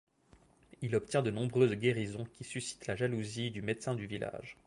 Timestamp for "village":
4.07-4.57